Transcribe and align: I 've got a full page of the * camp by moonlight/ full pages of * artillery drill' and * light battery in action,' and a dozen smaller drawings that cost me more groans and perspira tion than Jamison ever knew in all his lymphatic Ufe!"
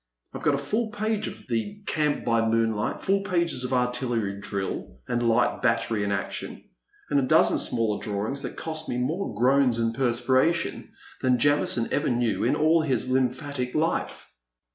I 0.33 0.39
've 0.39 0.41
got 0.41 0.55
a 0.55 0.57
full 0.57 0.89
page 0.89 1.27
of 1.27 1.45
the 1.47 1.79
* 1.85 1.85
camp 1.85 2.25
by 2.25 2.43
moonlight/ 2.43 3.01
full 3.01 3.21
pages 3.21 3.63
of 3.63 3.71
* 3.73 3.73
artillery 3.73 4.41
drill' 4.41 4.99
and 5.07 5.21
* 5.21 5.21
light 5.29 5.61
battery 5.61 6.03
in 6.03 6.11
action,' 6.11 6.63
and 7.11 7.19
a 7.19 7.23
dozen 7.23 7.59
smaller 7.59 8.01
drawings 8.01 8.41
that 8.41 8.57
cost 8.57 8.89
me 8.89 8.97
more 8.97 9.31
groans 9.35 9.77
and 9.77 9.93
perspira 9.95 10.55
tion 10.55 10.89
than 11.21 11.37
Jamison 11.37 11.87
ever 11.91 12.09
knew 12.09 12.43
in 12.43 12.55
all 12.55 12.81
his 12.81 13.09
lymphatic 13.09 13.75
Ufe!" 13.75 14.23